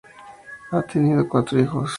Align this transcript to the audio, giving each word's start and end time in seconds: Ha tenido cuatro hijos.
Ha 0.71 0.81
tenido 0.81 1.29
cuatro 1.29 1.59
hijos. 1.59 1.89